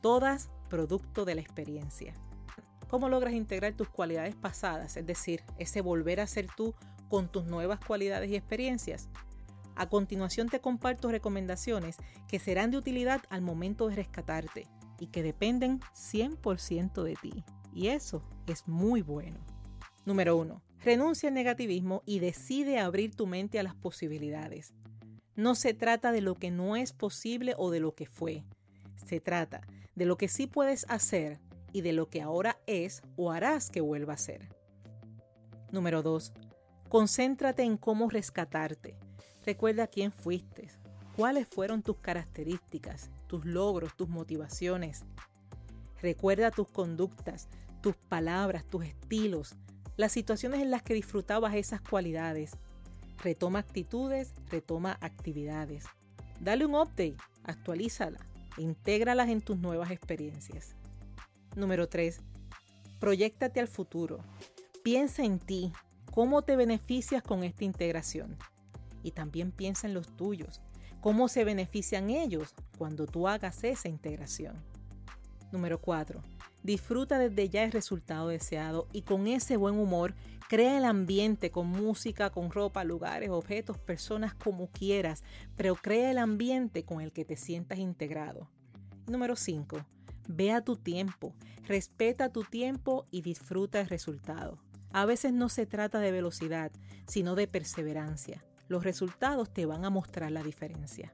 todas 0.00 0.50
producto 0.68 1.24
de 1.24 1.36
la 1.36 1.40
experiencia. 1.40 2.14
¿Cómo 2.88 3.08
logras 3.08 3.32
integrar 3.32 3.74
tus 3.74 3.88
cualidades 3.88 4.34
pasadas, 4.34 4.96
es 4.96 5.06
decir, 5.06 5.44
ese 5.58 5.80
volver 5.80 6.18
a 6.18 6.26
ser 6.26 6.48
tú 6.56 6.74
con 7.08 7.30
tus 7.30 7.44
nuevas 7.44 7.78
cualidades 7.78 8.28
y 8.30 8.34
experiencias? 8.34 9.08
A 9.76 9.88
continuación 9.88 10.48
te 10.48 10.60
comparto 10.60 11.12
recomendaciones 11.12 11.96
que 12.26 12.40
serán 12.40 12.72
de 12.72 12.78
utilidad 12.78 13.22
al 13.30 13.42
momento 13.42 13.86
de 13.86 13.94
rescatarte 13.94 14.66
y 15.02 15.08
que 15.08 15.24
dependen 15.24 15.80
100% 15.96 17.02
de 17.02 17.16
ti. 17.16 17.44
Y 17.74 17.88
eso 17.88 18.22
es 18.46 18.68
muy 18.68 19.02
bueno. 19.02 19.40
Número 20.06 20.36
1. 20.36 20.62
Renuncia 20.84 21.28
al 21.28 21.34
negativismo 21.34 22.04
y 22.06 22.20
decide 22.20 22.78
abrir 22.78 23.16
tu 23.16 23.26
mente 23.26 23.58
a 23.58 23.64
las 23.64 23.74
posibilidades. 23.74 24.74
No 25.34 25.56
se 25.56 25.74
trata 25.74 26.12
de 26.12 26.20
lo 26.20 26.36
que 26.36 26.52
no 26.52 26.76
es 26.76 26.92
posible 26.92 27.54
o 27.58 27.72
de 27.72 27.80
lo 27.80 27.96
que 27.96 28.06
fue. 28.06 28.44
Se 29.04 29.18
trata 29.18 29.66
de 29.96 30.06
lo 30.06 30.16
que 30.16 30.28
sí 30.28 30.46
puedes 30.46 30.86
hacer 30.88 31.40
y 31.72 31.80
de 31.80 31.92
lo 31.92 32.08
que 32.08 32.22
ahora 32.22 32.60
es 32.68 33.02
o 33.16 33.32
harás 33.32 33.70
que 33.70 33.80
vuelva 33.80 34.14
a 34.14 34.18
ser. 34.18 34.50
Número 35.72 36.04
2. 36.04 36.32
Concéntrate 36.88 37.64
en 37.64 37.76
cómo 37.76 38.08
rescatarte. 38.08 38.96
Recuerda 39.44 39.88
quién 39.88 40.12
fuiste, 40.12 40.68
cuáles 41.16 41.46
fueron 41.48 41.82
tus 41.82 41.96
características, 41.98 43.10
tus 43.26 43.44
logros, 43.44 43.96
tus 43.96 44.08
motivaciones. 44.08 45.04
Recuerda 46.00 46.50
tus 46.50 46.68
conductas, 46.68 47.48
tus 47.80 47.96
palabras, 47.96 48.64
tus 48.64 48.84
estilos, 48.84 49.54
las 49.96 50.12
situaciones 50.12 50.60
en 50.60 50.70
las 50.70 50.82
que 50.82 50.94
disfrutabas 50.94 51.54
esas 51.54 51.80
cualidades 51.80 52.56
Retoma 53.22 53.60
actitudes, 53.60 54.34
retoma 54.50 54.98
actividades. 55.00 55.84
Dale 56.40 56.66
un 56.66 56.74
update, 56.74 57.16
actualízala, 57.44 58.18
intégralas 58.56 59.28
en 59.28 59.40
tus 59.40 59.58
nuevas 59.58 59.92
experiencias. 59.92 60.74
Número 61.54 61.88
3. 61.88 62.20
Proyectate 62.98 63.60
al 63.60 63.68
futuro. 63.68 64.18
Piensa 64.82 65.22
en 65.22 65.38
ti, 65.38 65.72
cómo 66.12 66.42
te 66.42 66.56
beneficias 66.56 67.22
con 67.22 67.44
esta 67.44 67.64
integración. 67.64 68.36
Y 69.04 69.12
también 69.12 69.52
piensa 69.52 69.86
en 69.86 69.94
los 69.94 70.16
tuyos, 70.16 70.60
cómo 71.02 71.26
se 71.26 71.44
benefician 71.44 72.10
ellos 72.10 72.54
cuando 72.78 73.06
tú 73.06 73.28
hagas 73.28 73.64
esa 73.64 73.88
integración. 73.88 74.54
Número 75.50 75.80
4. 75.80 76.22
Disfruta 76.62 77.18
desde 77.18 77.48
ya 77.48 77.64
el 77.64 77.72
resultado 77.72 78.28
deseado 78.28 78.86
y 78.92 79.02
con 79.02 79.26
ese 79.26 79.56
buen 79.56 79.74
humor 79.74 80.14
crea 80.48 80.78
el 80.78 80.84
ambiente 80.84 81.50
con 81.50 81.66
música, 81.66 82.30
con 82.30 82.52
ropa, 82.52 82.84
lugares, 82.84 83.30
objetos, 83.30 83.78
personas 83.78 84.32
como 84.32 84.68
quieras, 84.68 85.24
pero 85.56 85.74
crea 85.74 86.12
el 86.12 86.18
ambiente 86.18 86.84
con 86.84 87.00
el 87.00 87.12
que 87.12 87.24
te 87.24 87.36
sientas 87.36 87.80
integrado. 87.80 88.48
Número 89.08 89.34
5. 89.34 89.84
Ve 90.28 90.52
a 90.52 90.62
tu 90.62 90.76
tiempo, 90.76 91.34
respeta 91.64 92.30
tu 92.30 92.44
tiempo 92.44 93.06
y 93.10 93.22
disfruta 93.22 93.80
el 93.80 93.88
resultado. 93.88 94.60
A 94.92 95.04
veces 95.04 95.32
no 95.32 95.48
se 95.48 95.66
trata 95.66 95.98
de 95.98 96.12
velocidad, 96.12 96.70
sino 97.08 97.34
de 97.34 97.48
perseverancia. 97.48 98.44
Los 98.68 98.84
resultados 98.84 99.52
te 99.52 99.66
van 99.66 99.84
a 99.84 99.90
mostrar 99.90 100.30
la 100.30 100.42
diferencia. 100.42 101.12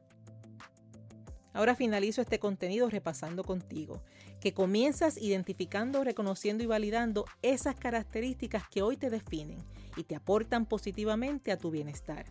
Ahora 1.52 1.75
finalizo 1.75 2.21
este 2.21 2.38
contenido 2.38 2.88
repasando 2.88 3.43
contigo, 3.43 4.02
que 4.40 4.55
comienzas 4.55 5.17
identificando, 5.17 6.05
reconociendo 6.05 6.62
y 6.62 6.67
validando 6.67 7.25
esas 7.43 7.75
características 7.75 8.69
que 8.69 8.83
hoy 8.83 8.97
te 8.97 9.11
definen 9.11 9.59
y 9.97 10.05
te 10.05 10.14
aportan 10.14 10.67
positivamente 10.67 11.50
a 11.50 11.59
tu 11.59 11.71
bienestar. 11.71 12.26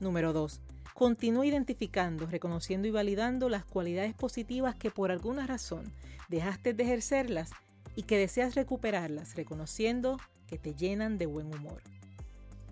Número 0.00 0.32
2. 0.32 0.60
Continúa 0.94 1.46
identificando, 1.46 2.26
reconociendo 2.26 2.88
y 2.88 2.90
validando 2.90 3.48
las 3.48 3.64
cualidades 3.64 4.14
positivas 4.14 4.74
que 4.74 4.90
por 4.90 5.12
alguna 5.12 5.46
razón 5.46 5.92
dejaste 6.28 6.74
de 6.74 6.82
ejercerlas 6.82 7.50
y 7.94 8.02
que 8.02 8.18
deseas 8.18 8.54
recuperarlas, 8.54 9.36
reconociendo 9.36 10.18
que 10.46 10.58
te 10.58 10.74
llenan 10.74 11.18
de 11.18 11.26
buen 11.26 11.54
humor. 11.54 11.82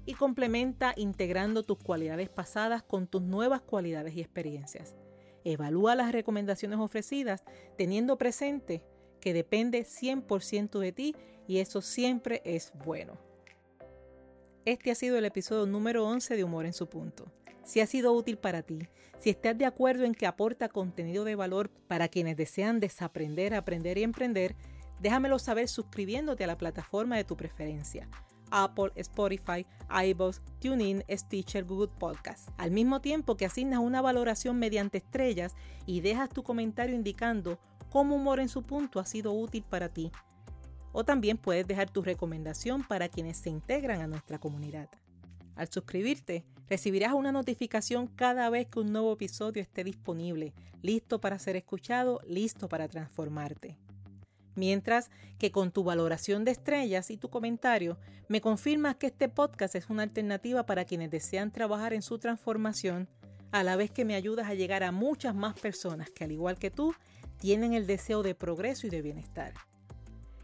Y 0.08 0.14
complementa 0.14 0.94
integrando 0.96 1.64
tus 1.64 1.76
cualidades 1.76 2.30
pasadas 2.30 2.82
con 2.82 3.06
tus 3.06 3.20
nuevas 3.20 3.60
cualidades 3.60 4.16
y 4.16 4.22
experiencias. 4.22 4.96
Evalúa 5.44 5.94
las 5.96 6.12
recomendaciones 6.12 6.78
ofrecidas 6.78 7.44
teniendo 7.76 8.16
presente 8.16 8.82
que 9.20 9.34
depende 9.34 9.84
100% 9.84 10.78
de 10.78 10.92
ti 10.92 11.14
y 11.46 11.58
eso 11.58 11.82
siempre 11.82 12.40
es 12.46 12.72
bueno. 12.86 13.18
Este 14.64 14.90
ha 14.90 14.94
sido 14.94 15.18
el 15.18 15.26
episodio 15.26 15.66
número 15.66 16.08
11 16.08 16.36
de 16.36 16.44
Humor 16.44 16.64
en 16.64 16.72
su 16.72 16.88
punto. 16.88 17.30
Si 17.62 17.80
ha 17.80 17.86
sido 17.86 18.14
útil 18.14 18.38
para 18.38 18.62
ti, 18.62 18.88
si 19.18 19.28
estás 19.28 19.58
de 19.58 19.66
acuerdo 19.66 20.04
en 20.04 20.14
que 20.14 20.26
aporta 20.26 20.70
contenido 20.70 21.24
de 21.24 21.34
valor 21.34 21.68
para 21.86 22.08
quienes 22.08 22.38
desean 22.38 22.80
desaprender, 22.80 23.54
aprender 23.54 23.98
y 23.98 24.04
emprender, 24.04 24.56
Déjamelo 25.00 25.38
saber 25.38 25.68
suscribiéndote 25.68 26.44
a 26.44 26.48
la 26.48 26.58
plataforma 26.58 27.16
de 27.16 27.24
tu 27.24 27.36
preferencia. 27.36 28.08
Apple, 28.50 28.92
Spotify, 28.96 29.66
iVoox, 29.88 30.40
TuneIn, 30.60 31.04
Stitcher, 31.10 31.64
Google 31.64 31.88
Podcast. 31.98 32.48
Al 32.56 32.70
mismo 32.70 33.00
tiempo 33.00 33.36
que 33.36 33.46
asignas 33.46 33.80
una 33.80 34.00
valoración 34.00 34.58
mediante 34.58 34.98
estrellas 34.98 35.54
y 35.86 36.00
dejas 36.00 36.30
tu 36.30 36.42
comentario 36.42 36.94
indicando 36.94 37.58
cómo 37.90 38.16
Humor 38.16 38.40
en 38.40 38.48
su 38.48 38.62
punto 38.62 39.00
ha 39.00 39.06
sido 39.06 39.32
útil 39.32 39.64
para 39.68 39.88
ti. 39.88 40.10
O 40.92 41.04
también 41.04 41.38
puedes 41.38 41.66
dejar 41.66 41.90
tu 41.90 42.02
recomendación 42.02 42.82
para 42.82 43.08
quienes 43.08 43.36
se 43.36 43.50
integran 43.50 44.00
a 44.00 44.06
nuestra 44.06 44.38
comunidad. 44.38 44.88
Al 45.54 45.68
suscribirte, 45.72 46.44
recibirás 46.68 47.12
una 47.14 47.32
notificación 47.32 48.06
cada 48.06 48.48
vez 48.48 48.68
que 48.68 48.78
un 48.78 48.92
nuevo 48.92 49.12
episodio 49.12 49.60
esté 49.60 49.82
disponible, 49.82 50.54
listo 50.82 51.20
para 51.20 51.38
ser 51.38 51.56
escuchado, 51.56 52.20
listo 52.26 52.68
para 52.68 52.86
transformarte. 52.88 53.76
Mientras 54.58 55.10
que 55.38 55.50
con 55.52 55.70
tu 55.70 55.84
valoración 55.84 56.44
de 56.44 56.50
estrellas 56.50 57.12
y 57.12 57.16
tu 57.16 57.30
comentario 57.30 57.96
me 58.26 58.40
confirmas 58.40 58.96
que 58.96 59.06
este 59.06 59.28
podcast 59.28 59.76
es 59.76 59.88
una 59.88 60.02
alternativa 60.02 60.66
para 60.66 60.84
quienes 60.84 61.12
desean 61.12 61.52
trabajar 61.52 61.92
en 61.92 62.02
su 62.02 62.18
transformación, 62.18 63.08
a 63.52 63.62
la 63.62 63.76
vez 63.76 63.92
que 63.92 64.04
me 64.04 64.16
ayudas 64.16 64.48
a 64.48 64.54
llegar 64.54 64.82
a 64.82 64.90
muchas 64.90 65.36
más 65.36 65.56
personas 65.60 66.10
que 66.10 66.24
al 66.24 66.32
igual 66.32 66.58
que 66.58 66.72
tú 66.72 66.92
tienen 67.38 67.72
el 67.72 67.86
deseo 67.86 68.24
de 68.24 68.34
progreso 68.34 68.88
y 68.88 68.90
de 68.90 69.00
bienestar. 69.00 69.54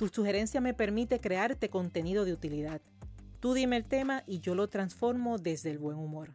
Tu 0.00 0.08
sugerencia 0.08 0.62
me 0.62 0.72
permite 0.72 1.20
crearte 1.20 1.68
contenido 1.68 2.24
de 2.24 2.32
utilidad. 2.32 2.80
Tú 3.38 3.52
dime 3.52 3.76
el 3.76 3.84
tema 3.84 4.24
y 4.26 4.40
yo 4.40 4.54
lo 4.54 4.66
transformo 4.70 5.36
desde 5.36 5.70
el 5.70 5.78
buen 5.78 5.98
humor. 5.98 6.32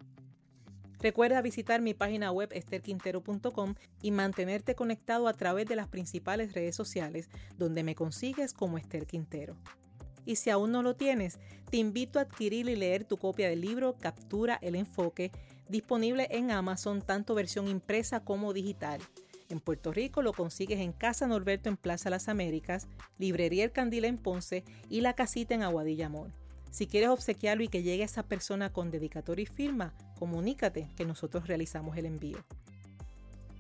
Recuerda 1.00 1.42
visitar 1.42 1.82
mi 1.82 1.96
página 1.96 2.32
web 2.32 2.50
esterquintero.com 2.52 3.74
y 4.04 4.12
mantenerte 4.12 4.76
conectado 4.76 5.28
a 5.28 5.34
través 5.34 5.66
de 5.66 5.76
las 5.76 5.88
principales 5.88 6.54
redes 6.54 6.76
sociales 6.76 7.28
donde 7.58 7.82
me 7.82 7.96
consigues 7.96 8.54
como 8.54 8.78
Esther 8.78 9.08
Quintero. 9.08 9.58
Y 10.26 10.36
si 10.36 10.52
aún 10.52 10.72
no 10.72 10.84
lo 10.84 10.96
tienes, 10.96 11.40
te 11.72 11.78
invito 11.78 12.20
a 12.20 12.22
adquirir 12.22 12.70
y 12.70 12.76
leer 12.76 13.04
tu 13.04 13.18
copia 13.18 13.50
del 13.50 13.62
libro 13.62 13.96
Captura 13.98 14.60
el 14.62 14.76
Enfoque, 14.76 15.32
disponible 15.70 16.28
en 16.30 16.52
Amazon 16.52 17.02
tanto 17.02 17.34
versión 17.34 17.68
impresa 17.68 18.20
como 18.20 18.54
digital. 18.54 19.02
En 19.50 19.60
Puerto 19.60 19.92
Rico 19.94 20.22
lo 20.22 20.34
consigues 20.34 20.80
en 20.80 20.92
Casa 20.92 21.28
Norberto 21.28 21.70
en 21.70 21.78
Plaza 21.78 22.10
Las 22.10 22.30
Américas, 22.30 22.88
Librería 23.20 23.64
El 23.64 23.72
Candil 23.72 24.06
en 24.06 24.18
Ponce 24.18 24.64
y 24.90 25.02
La 25.02 25.14
Casita 25.14 25.54
en 25.54 25.62
Aguadilla 25.62 26.08
Amor. 26.08 26.32
Si 26.72 26.88
quieres 26.88 27.10
obsequiarlo 27.10 27.64
y 27.64 27.68
que 27.68 27.84
llegue 27.84 28.02
a 28.02 28.06
esa 28.06 28.24
persona 28.24 28.74
con 28.74 28.92
dedicatoria 28.92 29.44
y 29.44 29.46
firma, 29.46 29.94
comunícate 30.20 30.90
que 30.98 31.06
nosotros 31.06 31.48
realizamos 31.48 31.96
el 31.96 32.06
envío. 32.06 32.40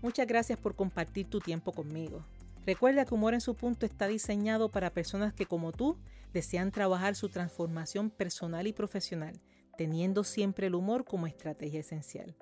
Muchas 0.01 0.27
gracias 0.27 0.59
por 0.59 0.75
compartir 0.75 1.29
tu 1.29 1.39
tiempo 1.39 1.71
conmigo. 1.71 2.25
Recuerda 2.65 3.05
que 3.05 3.13
Humor 3.13 3.33
en 3.35 3.41
su 3.41 3.55
punto 3.55 3.85
está 3.85 4.07
diseñado 4.07 4.69
para 4.69 4.89
personas 4.89 5.33
que 5.33 5.45
como 5.45 5.71
tú 5.71 5.97
desean 6.33 6.71
trabajar 6.71 7.15
su 7.15 7.29
transformación 7.29 8.09
personal 8.09 8.67
y 8.67 8.73
profesional, 8.73 9.39
teniendo 9.77 10.23
siempre 10.23 10.67
el 10.67 10.75
humor 10.75 11.05
como 11.05 11.27
estrategia 11.27 11.79
esencial. 11.79 12.35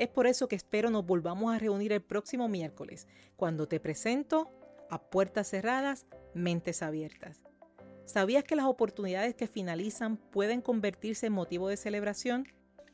Es 0.00 0.08
por 0.08 0.26
eso 0.26 0.48
que 0.48 0.56
espero 0.56 0.88
nos 0.88 1.04
volvamos 1.04 1.54
a 1.54 1.58
reunir 1.58 1.92
el 1.92 2.00
próximo 2.00 2.48
miércoles, 2.48 3.06
cuando 3.36 3.68
te 3.68 3.80
presento 3.80 4.48
a 4.88 4.98
puertas 4.98 5.48
cerradas, 5.48 6.06
mentes 6.32 6.82
abiertas. 6.82 7.42
¿Sabías 8.06 8.44
que 8.44 8.56
las 8.56 8.64
oportunidades 8.64 9.34
que 9.34 9.46
finalizan 9.46 10.16
pueden 10.16 10.62
convertirse 10.62 11.26
en 11.26 11.34
motivo 11.34 11.68
de 11.68 11.76
celebración? 11.76 12.48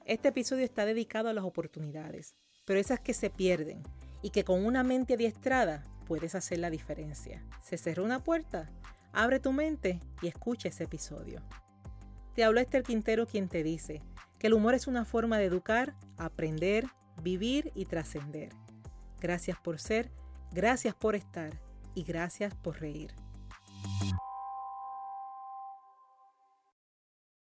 Este 0.05 0.31
episodio 0.31 0.65
está 0.65 0.85
dedicado 0.85 1.29
a 1.29 1.33
las 1.33 1.45
oportunidades, 1.45 2.35
pero 2.65 2.81
esas 2.81 2.99
que 2.99 3.15
se 3.15 3.31
pierden 3.31 3.85
y 4.21 4.31
que 4.31 4.43
con 4.43 4.67
una 4.67 4.83
mente 4.83 5.15
adiestrada 5.15 5.87
puedes 6.09 6.35
hacer 6.35 6.59
la 6.59 6.71
diferencia. 6.71 7.47
¿Se 7.63 7.79
cerró 7.79 8.03
una 8.03 8.25
puerta? 8.25 8.69
Abre 9.13 9.39
tu 9.39 9.53
mente 9.53 10.01
y 10.23 10.27
escucha 10.27 10.71
ese 10.71 10.83
episodio. 10.83 11.41
Te 12.35 12.43
habló 12.43 12.59
Esther 12.59 12.83
Quintero 12.83 13.29
quien 13.29 13.49
te 13.49 13.63
dice, 13.63 14.03
que 14.39 14.47
el 14.47 14.55
humor 14.55 14.75
es 14.75 14.87
una 14.87 15.05
forma 15.05 15.39
de 15.39 15.45
educar, 15.45 15.95
aprender, 16.17 16.87
vivir 17.23 17.73
y 17.75 17.87
trascender. 17.87 18.51
Gracias 19.21 19.59
por 19.59 19.79
ser, 19.79 20.11
gracias 20.53 20.95
por 20.95 21.15
estar 21.15 21.61
y 21.95 22.03
gracias 22.03 22.55
por 22.55 22.81
reír. 22.81 23.26